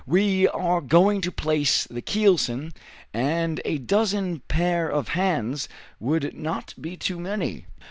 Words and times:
We 0.07 0.47
are 0.47 0.81
going 0.81 1.21
to 1.21 1.31
place 1.31 1.83
the 1.83 2.01
keelson, 2.01 2.73
and 3.13 3.61
a 3.63 3.77
dozen 3.77 4.39
pair 4.47 4.89
of 4.89 5.09
hands 5.09 5.69
would 5.99 6.33
not 6.33 6.73
be 6.81 6.97
too 6.97 7.19
many. 7.19 7.67